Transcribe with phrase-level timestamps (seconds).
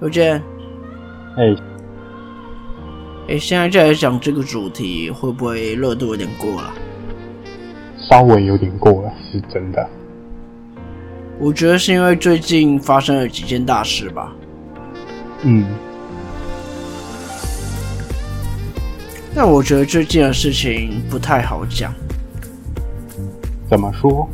[0.00, 0.40] 邮件，
[1.36, 1.56] 哎，
[3.28, 6.72] 哎，现在就来讲这个主题，会不会热度有点过了？
[8.08, 9.84] 稍微有点过了，是真的。
[11.40, 14.32] 我觉得是因为最近发生了几件大事吧。
[15.42, 15.66] 嗯，
[19.34, 21.92] 但我觉得最近的事情不太好讲。
[23.68, 24.28] 怎么说？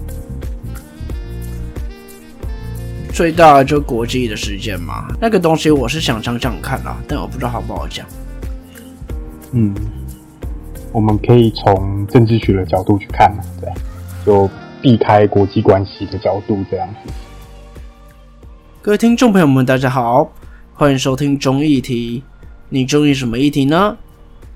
[3.14, 8.04] 最大的就国际的事件嘛，那个东西我是想讲讲看啦，但我不知道好不好讲。
[9.52, 9.72] 嗯，
[10.90, 13.70] 我们可以从政治学的角度去看嘛，对，
[14.26, 14.50] 就
[14.82, 17.12] 避开国际关系的角度这样子。
[18.82, 20.32] 各位听众朋友们，大家好，
[20.72, 22.24] 欢迎收听中议题。
[22.68, 23.96] 你中意什么议题呢？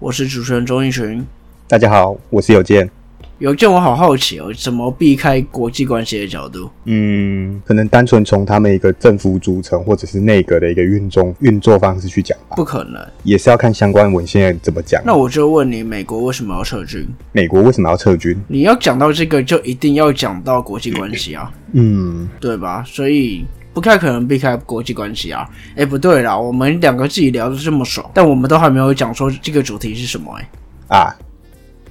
[0.01, 1.25] 我是主持人钟义群。
[1.69, 2.91] 大家好，我是有健。
[3.39, 6.69] 有件我好好奇哦，怎么避开国际关系的角度？
[6.87, 12.57] 嗯，可能单纯从他们一个政府组成或者是内阁的一个运作运作方式去讲吧。
[12.57, 15.01] 不可能，也是要看相关文献怎么讲。
[15.07, 17.07] 那我就问你，美国为什么要撤军？
[17.31, 18.37] 美国为什么要撤军？
[18.49, 22.83] 你要讲到这个，就一定要讲到国际关系啊，嗯，对吧？
[22.85, 25.49] 所以不太可能避开国际关系啊。
[25.77, 30.99] 哎，不对啦，我们两个自己聊的这么爽，但我们都还没有讲说这个主题是什么哎。
[30.99, 31.15] 啊，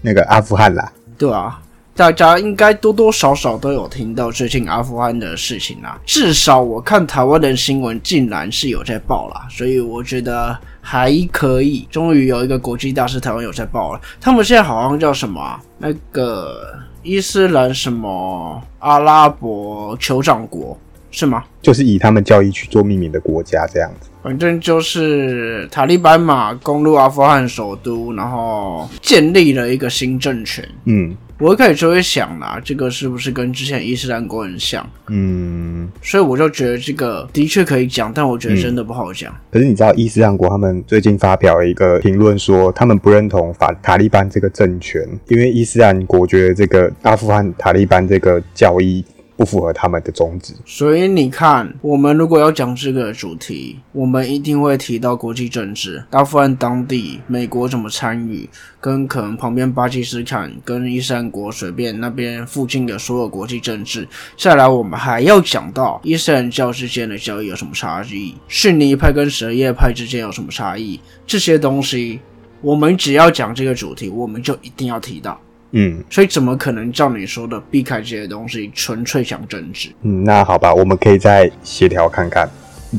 [0.02, 1.60] 那个阿富汗啦，对啊，
[1.96, 6.00] 大家应该多多少少都有听到最近阿富汗的事情啦。
[6.06, 11.88] 至少我看台湾的新闻，竟然是有在报啦，所以我觉得还可以。
[11.90, 14.02] 终于有一个国际大事，台湾有在报了。
[14.22, 15.60] 他们现在好像叫什么？
[15.80, 20.78] 那个伊斯兰什么阿拉伯酋长国
[21.10, 21.44] 是吗？
[21.64, 24.10] 就是以他们教义去做命名的国家这样子。
[24.28, 30.68] 反正就是塔利班嘛，攻入阿富汗首都，然后建立了一个新政权。
[30.84, 34.86] 嗯我一开始就会想啦，这个是不是跟之前伊斯兰国很像？
[35.08, 39.34] 嗯，所以我就觉得这个的确可以讲，但我觉得真的不好讲。
[39.50, 49.06] 可是你知道伊斯兰国他们最近发表了一个评论说，他们不认同法塔利班这个政权，因为伊斯兰国觉得这个阿富汗塔利班这个教义
[49.38, 50.54] 不符合他们的宗旨。
[50.66, 58.50] 所以你看，我们如果要讲这个主题，我们一定会提到国际政治，阿富汗当地美国怎么参与，
[58.82, 64.08] 跟可能旁边巴基斯坦跟伊斯兰国随便那边附近的所有国际政治。
[64.36, 72.20] 再来，我们还要讲到伊斯兰教之间的教义有什么差异，逊尼派跟什叶派之间有什么差异，这些东西，
[72.62, 75.40] 我们只要讲这个主题，我们就一定要提到。
[75.72, 79.90] 嗯所以怎么可能照你说的避开这些东西，纯粹想争执？
[80.04, 82.50] 嗯，那好吧，我们可以再协调看看。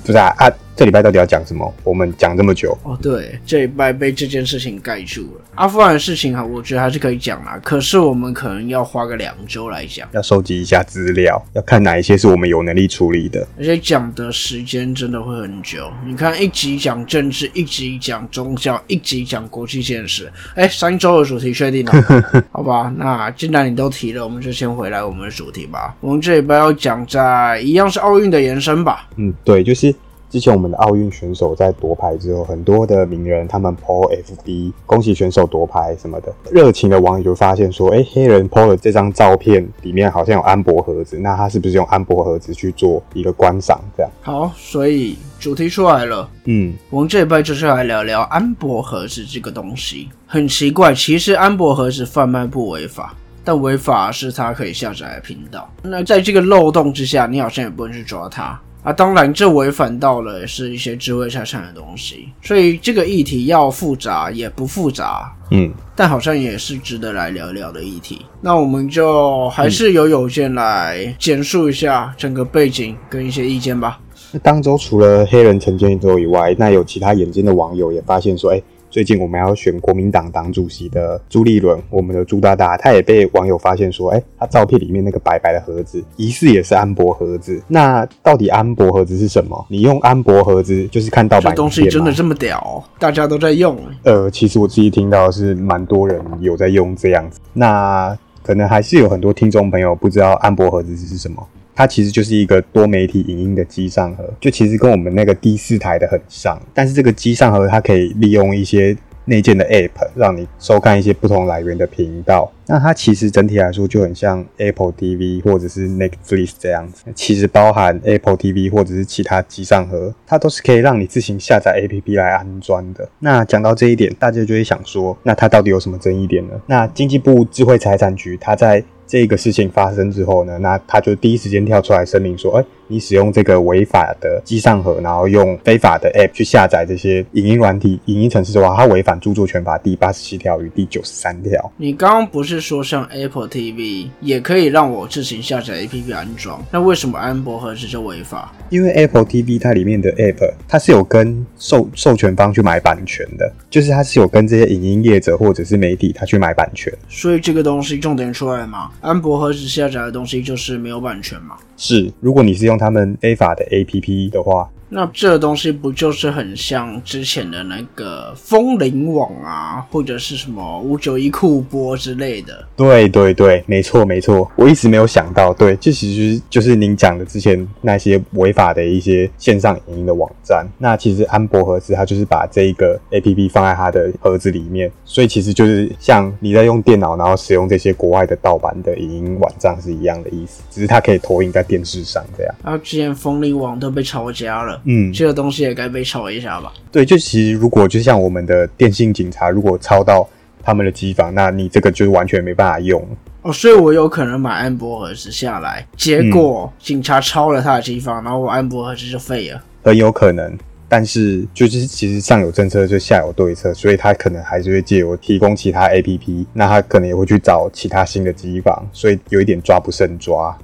[0.05, 0.47] 不是啊啊，
[0.79, 1.75] 这礼拜到底要讲什么？
[1.83, 5.45] 我们讲这么久，哦，对，这礼拜被这件事情盖住了。
[5.57, 13.45] 阿富汗的事情哈，我觉得还是可以讲啦，可是我们可能要花个两周来讲，要收集一下资料，要看哪一些是我们有能力处理的。
[13.59, 15.91] 而且讲的时间真的会很久。
[16.07, 21.93] 你看，一集讲政治，一集讲宗教，一集讲国际现实，哎，三周的主题确定了，
[22.53, 22.95] 好吧？
[22.97, 25.97] 那既然你都提了，我们就先回来我们的主题吧。
[26.01, 29.09] 我们这礼拜要讲在一样是奥运的延伸吧。
[29.17, 29.93] 嗯，对，就是
[30.31, 43.81] 之前我们的奥运选手在夺牌之后，很多的名人他们 PO FB 恭喜选手夺牌什么的，热情的网友就发现说，哎，黑人 PO 的这张照片里面好像有安博盒子，那他是不是用安博盒子去做一个观赏？
[43.97, 46.29] 这样，好，所以主题出来了。
[46.45, 50.09] 嗯我们这一拜就是来聊聊安博盒子这个东西。
[50.27, 55.71] 很奇怪，其实安博盒子贩卖不违法，但违法是它可以下载的频道。
[55.83, 58.93] 那在这个漏洞之下，你好像也不能去抓它啊。
[58.93, 68.25] 当然，这违反到了是一些智慧财产的东西，所以这个议题要复杂也不复杂，嗯，但好像也是值得来聊聊的议题。
[68.41, 73.99] 那我们就还是由有件来简述一下整个背景跟一些意见吧。
[74.33, 78.63] 那当周除了黑人陈建州以外，那有其他眼尖的网友也发现说，哎。
[78.99, 87.63] 最近我们要选国民党党主席的朱立伦，我们的朱大大，他也被网友发现说，哎、他照片里面那个白白的盒子，疑似也是安博盒子。
[87.69, 89.65] 那到底安博盒子是什么？
[89.69, 93.79] 你用安博盒子就是看盗版这东西真的这么屌哦、大家都在用。
[94.03, 97.39] 呃，其实我自己听到的是蛮多人有在用这样子。
[97.53, 101.47] 那可能还是有很多听众朋友不知道安博盒子是什么。
[101.79, 108.97] 它其实就是一个多媒体影音的机上盒，就其实跟我们那个第四台的很像，但是这个机上盒它可以利用一些
[109.27, 112.51] 内建的 App，让你收看一些不同来源的频道。
[112.67, 123.09] 那它其实整体来说就很像 Apple TV 或者是 Netflix 这样子，其实包含 Apple TV 或者是其他机上盒，它都是可以让你自行下载 APP 来安装的。
[123.21, 126.55] 那讲到这一点，大家就会想说，那它到底有什么争议点呢？
[126.67, 141.73] 那经济部智慧财产局它在这个事情发生之后呢，那他就第一时间跳出来声明说，哎、你使用这个违法的机上盒，然后用非法的 App 去下载这些影音软体、影音程式的话，它违反著作权法第八十七条与第九十三条。
[141.77, 146.65] 你刚刚不是说像 Apple TV 也可以让我自行下载 APP 安装？
[146.73, 148.53] 那为什么安博盒子就违法？
[148.71, 156.93] 因为 Apple TV 它里面的 App 它是有跟授授权方去买版权的，就是它是有跟这些影音业者或者是媒体他去买版权。
[157.09, 158.91] 所以这个东西重点出来嘛？
[159.01, 161.57] 安博盒子下载的东西就是没有版权嘛？
[161.79, 172.67] 是，如果你是用他们 A 法的 APP 的话，那这个东西不就是很像之前的那个风铃网啊，或者是什么五九一酷播之类的？
[172.77, 180.67] 对对对，没错没错，我一直没有想到，对，这其实就是您讲的之前那些违法的一些线上影音的网站。
[180.79, 192.55] 那其实安博盒子它就是把这一个 APP 放在它的盒子里面，所以其实就是像你在用电脑然后使用这些国外的盗版的影音网站是一样的意思，只是它可以投影在电视上这样。
[192.65, 194.78] 然后之前风铃网都被抄家了。
[194.85, 196.73] 嗯，这个东西也该被抄一下吧？
[196.91, 200.29] 对，就其实如果就像我们的电信警察，如果抄到
[200.63, 203.07] 他们的机房，那你这个就完全没办法用。
[203.43, 209.63] 哦，所以我有可能买安博盒子下来，结果警察抄了他的机房，然后我安博盒子就废了。
[209.85, 210.59] 很有可能，
[210.89, 220.55] 但是就是其实上有政策就下有对策，所以他可能还是会借由提供其他 APP，那他可能也会去找其他新的机房，所以有一点抓不胜抓。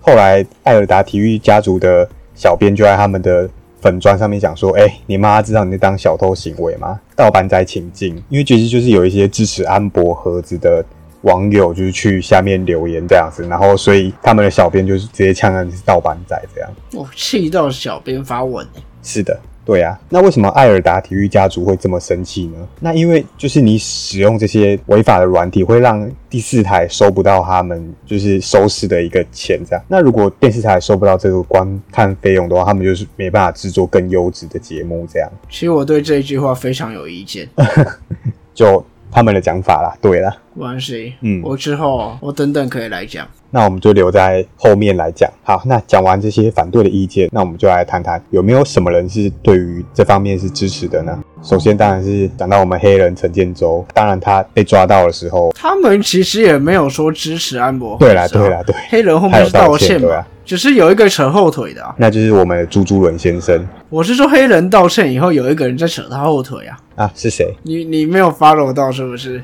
[0.00, 3.48] 后来艾尔达体育家族的小编就在他们的
[3.80, 7.00] 粉砖上面讲说：“哎、你妈知道你在当小偷行为吗？
[7.16, 10.84] 盗版仔请进。”因为其实就是有一些支持安博盒子的
[11.22, 16.70] 网友，就是去下面留言这样子，然后所以他们的小编就是直接呛他你是盗版仔这样。
[16.94, 19.98] 我气到小编发文欸是的，对啊。
[20.08, 22.68] 那为什么艾尔达体育家族会这么生气呢？
[22.80, 29.84] 那因为就是你使用这些违法的软体，会让第四台收不到他们就是收视的一个钱，这样。
[29.88, 37.48] 那如果电视台收不到这个观看费用的话，他们就是没办法制作更优质的节目，这样其实我对这一句话非常有意见。
[38.54, 39.96] 就他们的讲法啦。
[40.00, 43.26] 对啦，没关系，嗯我之后我等等可以来讲。
[43.54, 45.30] 那我们就留在后面来讲。
[45.42, 51.22] 好，那讲完这些反对的意见，那我们就来谈谈有没有什么人是对于这方面是支持的呢？
[51.42, 61.94] 首先当然是讲到我们黑人陈建州，当然他被抓到的时候，他们其实也没有说支持安博对啦对啦对，黑人后面是道道歉嘛只是有一个扯后腿的啊。
[61.98, 67.54] 那就是我们的朱朱伦先生我是说黑人道歉以后有一个人在扯他后腿啊，啊，是谁？
[67.64, 69.42] 你你没有 follow 到是不是？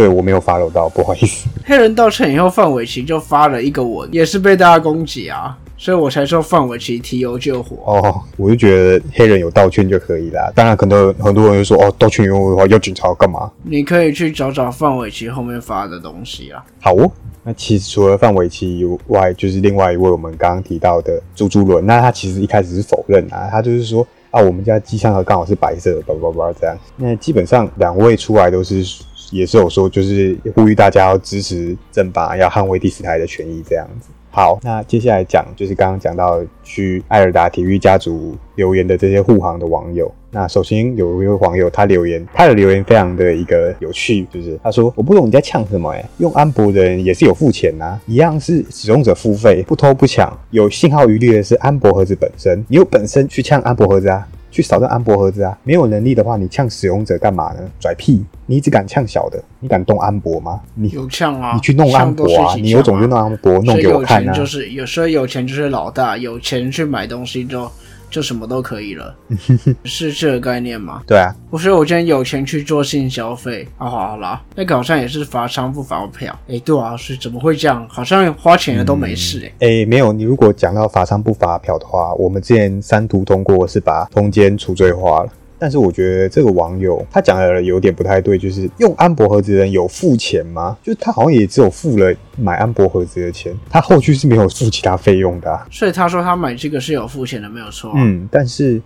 [0.00, 1.46] 对我没有 follow 到，不好意思。
[1.62, 7.76] 黑人道歉以后，范玮琪就发了一个文，也是被大家攻击啊，所以我才说范玮琪提油救火。
[7.84, 10.50] 哦，我就觉得黑人有道歉就可以啦。
[10.54, 13.52] 当然，很多很多人就说，哦，道歉用的话要警察干嘛？
[13.62, 16.64] 你可以去找找范玮琪后面发的东西啊。
[16.80, 17.10] 好哦。
[17.42, 21.84] 那其实除了范玮琪以外，就是另外一位我们刚刚提到的朱朱伦。
[21.84, 26.76] 那他其实一开始是否认啊，他就是说啊，我们家机箱盒刚好是白色的，叭叭叭这样。
[26.96, 28.84] 那基本上两位出来都是
[29.30, 34.08] 也是有说，就是呼吁大家要支持正法，要捍卫第四台的权益这样子。
[34.32, 40.12] 好，那接下来讲就是刚刚讲到去艾尔达体育家族留言的这些护航的网友。
[40.30, 54.24] 那首先有一位网友他留言，他的留言非常的一个有趣，就是他说我不懂你在呛什么哎、用安博的人也是有付钱呐、一样是使用者付费，不偷不抢，有信号余力的是安博盒子本身，你有本身去呛安博盒子啊。
[54.50, 55.56] 去扫这安博盒子啊！
[55.62, 57.60] 没有能力的话，你呛使用者干嘛呢？
[57.80, 58.24] 拽屁！
[58.46, 60.60] 你只敢呛小的，你敢动安博吗？
[60.74, 62.54] 你有呛啊，你去弄安博啊！
[62.56, 64.32] 你有种就弄安博，弄给我看啊！
[64.32, 67.70] 钱就是有时候有钱就是老大，有钱去买东西就
[68.10, 69.14] 就什么都可以了，
[69.84, 71.02] 是这个概念吗？
[71.06, 77.86] 对啊，不是，我今天有钱去做性消费，啊，好好啦，那个好像也是罚娼不罚票，诶，对啊，是怎么会这样？
[77.88, 79.82] 好像花钱的都没事、诶。
[79.82, 85.30] 诶，没有，你如果讲到罚娼不罚票的话，我们之前三读通过是把通奸除罪化了。
[85.60, 90.76] 但是我觉得这个网友他讲的有点不太对，就是用安博盒子的人有付钱吗？
[90.82, 95.66] 就是他好像也只有付了买安博盒子的钱，他后续是没有付其他费用的、啊。
[95.70, 97.96] 所以他说他买这个是有付钱的，没有错、啊。
[97.98, 98.80] 嗯，但是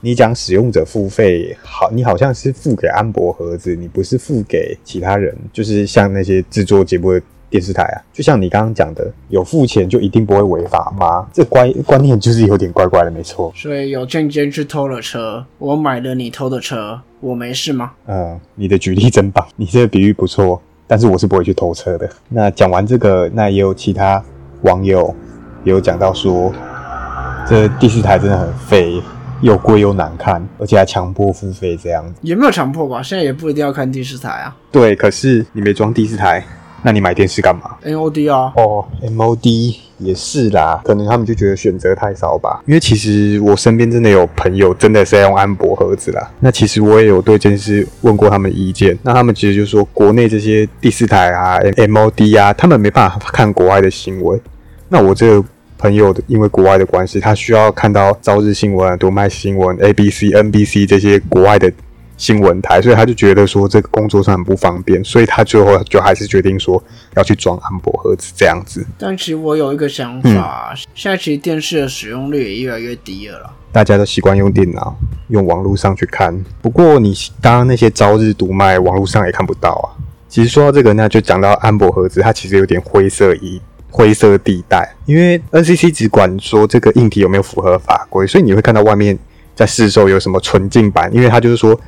[0.00, 7.22] 你讲使用者付费，好，你好像是付给安博盒子，你不是付给其他人，就是像那些制作节目的
[7.54, 11.24] 电视台啊，就像你刚刚讲的，有付钱就一定不会违法吗？
[11.32, 13.52] 这观观念就是有点怪怪的，没错。
[13.54, 17.92] 所以有证件去偷了车，我买了你偷的车，我没事吗？
[18.06, 22.10] 嗯，你的举例真棒，你这个比喻不错，但是我是不会去偷车的。
[22.28, 24.20] 那讲完这个，那也有其他
[24.62, 25.14] 网友
[25.62, 26.52] 也有讲到说，
[27.46, 29.00] 这第四台真的很废，
[29.42, 32.14] 又贵又难看，而且还强迫付费这样子。
[32.20, 36.44] 也没有强迫吧，现在也不一定要看第四台啊对，可是你没装第四台，
[36.84, 42.62] 那你买电视干嘛？，NOD 啊，哦，MOD 也是啦，可能他们就觉得选择太少吧。
[42.66, 46.30] 因为其实我身边真的有朋友真的是在用安博盒子啦。
[46.40, 54.38] 那其实我也有对这件事问过他们意见，那他们其实就说国内这些第四台啊、MOD 啊，他们没办法看国外的新闻。
[54.90, 55.48] 那我这个
[55.78, 61.72] 朋友的，因为国外的关系，他需要看到朝日新闻、读卖新闻、ABC、NBC 这些国外的。
[62.24, 66.82] 新闻台，所以他就觉得说这个工作上很不方便，所以他最后就还是决定说
[67.16, 68.82] 要去装安博盒子这样子。
[68.96, 73.50] 但其实我有一个想法，现在其实电视的使用率也越来越低了啦。
[73.70, 74.96] 大家都习惯用电脑、
[75.28, 76.34] 用网络上去看。
[76.62, 77.12] 不过你
[77.42, 79.86] 刚刚那些朝日读卖，网络上也看不到啊。
[80.26, 89.18] 其实说到这个，那就讲到安博盒子，它其实有点灰色一灰色地带，因为 NCC 只管说这个硬体有没有符合法规，所以你会看到外面
[89.54, 91.78] 在市售有什么纯净版，因为它就是说。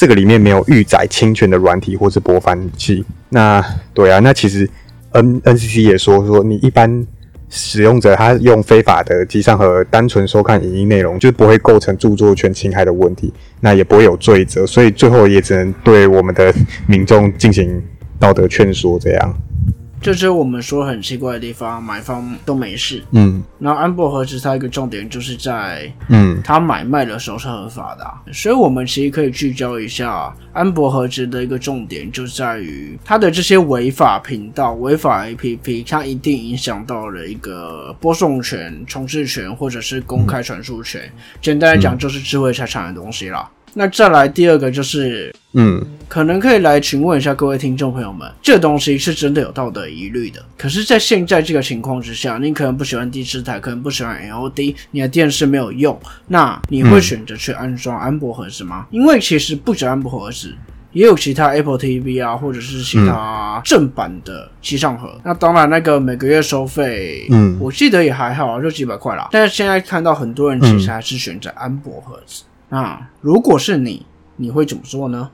[0.00, 3.04] 这个里面没有预载侵权的软体或是播放器。
[3.28, 4.66] 那对啊，那其实
[5.10, 7.06] N NCC 也说说，你一般
[7.50, 13.30] 使用者他用非法的机上和单纯收看影音内容，就不会构成著作权侵害的问题，
[13.60, 16.50] 那也不会有罪责，所以最后也只能对我们的
[16.86, 17.82] 民众进行
[18.18, 19.34] 道德劝说这样。
[20.02, 23.02] 这是我们说很奇怪的地方，买方都没事。
[23.10, 41.02] 嗯，然后安博盒子它一个重点就是在，嗯，它买卖的时候是合法的，所以我们其实可以聚焦一下安博和值的一个重点，就在于它的这些违法频道、违法 APP，它一定影响到了一个播送权、重置权或者是公开传输权。
[41.42, 43.48] 简单来讲，就是智慧财产的东西啦。
[43.74, 50.44] 那再来第二个就是，嗯，可能可以来询问一下各位听众朋友们，这东西是真的有道德疑虑的。
[50.58, 58.86] 可是，在现在这个情况之下，你可能不喜欢第四台，可能不喜欢 LOD，你的电视没有用，那你会选择去安装安博盒子吗？
[58.90, 60.52] 因为其实不止安博盒子，
[60.92, 65.16] 也有其他 Apple TV 啊，或者是其他正版的机上盒。
[65.24, 69.28] 那当然，那个每个月收费，嗯，我记得也还好，就几百块啦。
[69.30, 72.42] 但是现在看到很多人其实还是选择安博盒子。
[72.70, 75.30] 啊如果是你，你会怎么做呢？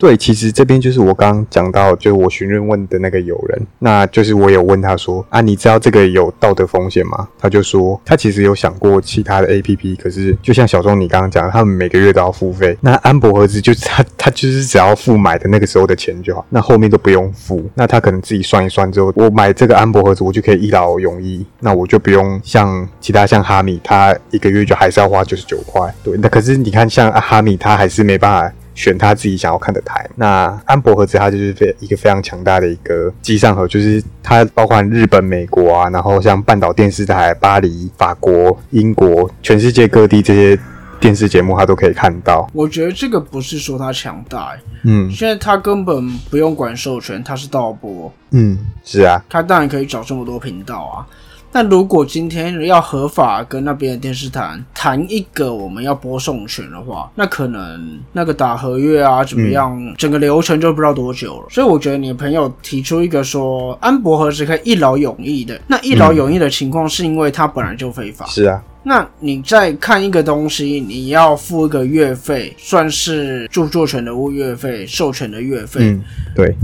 [0.00, 7.28] 对，其实这边就是我刚刚讲到，就是我询问问的那个友人，那就是我有问他说啊，你知道这个有道德风险吗？
[7.38, 12.74] 他就说他其实有想过其他的 A P P，可是就像小钟你刚刚讲，他们每个月都要付费。
[12.80, 17.68] 那安博盒子就是他他就是只要付买的那个时候的钱就好，那后面都不用付。
[17.74, 25.94] 那他可能自己算一算之后，我买这个安博盒子，我就可以一劳永逸，那我就不用像其他像哈米，他一个月就还是要花九十九块。
[26.02, 28.54] 对，那可是你看像哈米，他还是没办法。
[28.80, 30.08] 选他自己想要看的台。
[30.16, 40.58] 那安博盒子它就是非一个非常强大的一个机上盒，就是它包括日本、美国啊，然后像半岛电视台、巴黎、法国、英国，全世界各地这些
[40.98, 42.48] 电视节目它都可以看到。
[42.54, 51.06] 我觉得这个不是说它强大，嗯，现在它根本不用管授权，它是盗播，嗯，是啊，它当然可以找这么多频道啊。
[51.52, 61.46] 但如果今天要合法跟那边的电视台谈一个我们要播送权的话，那可能那个打合约啊怎么样，整个流程就不知道多久了。
[61.50, 68.24] 所以我觉得你的朋友提出一个说安博何时可以一劳永逸的，那一劳永逸的情况是因为它本来就非法。
[68.26, 75.80] 是啊，那你在看一个东西，你要付一个月费，算是著作权的物月费、授权的月费。
[75.82, 76.02] 嗯，
[76.34, 76.54] 对。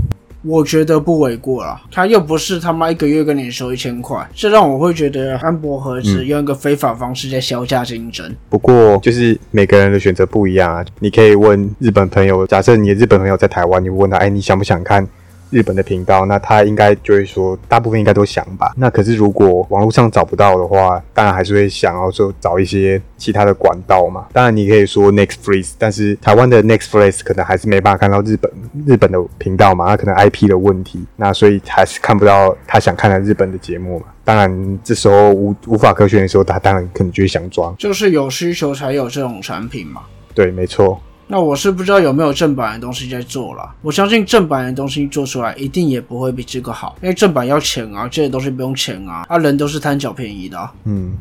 [0.47, 8.33] 我觉得不为过啦，他又不是他妈一个月跟你收一千块，这让我会觉得安博盒子用一个非法方式在销价竞争。
[8.49, 15.05] 不过就是每个人的选择不一样啊，你可以问日本朋友，假设你的日本朋友在台湾，你问他，哎，你想不想看？
[15.49, 18.73] 日本的频道，那他应该就会说，大部分应该都想吧。
[18.75, 24.27] 那可是如果网络上找不到的话，当然还是会想要说找一些其他的管道嘛。
[24.33, 28.51] 当然你可以说 Nextflix，但是台湾的 Nextflix 可能还是没办法看到日本
[28.85, 34.05] 日本的频道嘛，那可能 IP 的问题，那所以还是看不到他想看的日本的节目嘛。
[34.23, 40.01] 当然这时候无无法可选的时候，他当然可能就会想装，就是有需求才有这种产品嘛。
[40.33, 40.99] 对，没错。
[41.27, 43.75] 那我是不知道有没有正版的东西在做了。
[43.81, 50.69] 我相信正版的东西做出来一定也不会比这个好，因为正版要钱啊，这些东西不用钱啊，啊人都是贪小便宜的。
[50.85, 51.13] 嗯，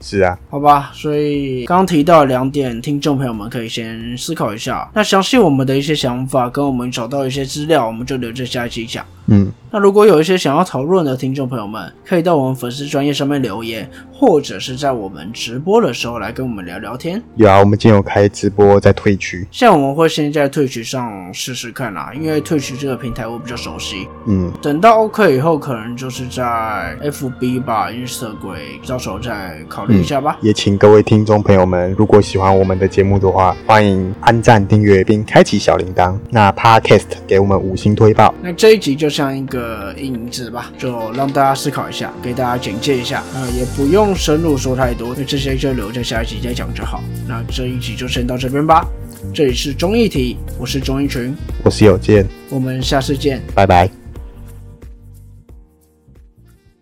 [0.00, 4.88] 是啊，好吧，所以刚刚提到两点，听众朋友们可以先思考一下。
[4.92, 9.04] 那详细我们的一些想法跟我们找到一些资料，我们就留着下一期讲。
[9.26, 9.52] 嗯。
[9.70, 17.20] 那如果有一些想要讨论的听众朋友们，可以到我们粉丝专业上面留言，或者是在我们直播的时候来跟我们聊聊天。
[17.34, 24.06] 有啊，我们今天有开直播在退区，像我们会先在退区上试试看啦，因为退区这个平台我比较熟悉。
[24.28, 30.38] 嗯，等到 OK 以后，可能就是在 FB 吧、Instagram，到时候再考虑一下吧。
[30.40, 36.16] 也请各位听众朋友们，如果喜欢我们的节目的话，欢迎按赞、订阅并开启小铃铛。
[36.30, 38.32] 那 Podcast 给我们五星推报。
[38.40, 39.13] 那这一集就是。
[39.14, 43.22] 像一个影子吧，就让大家思考一下，给大家简介一下。
[43.32, 47.00] 呃，也不用深入说太多，因为这些就留着下一集再讲就好。
[47.28, 48.84] 那这一集就先到这边吧。
[49.32, 53.40] 这里是综艺题，我是综艺群，我是有健，我们下次见。
[53.54, 54.03] 拜拜。